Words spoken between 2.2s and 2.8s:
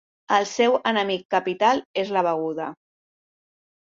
beguda.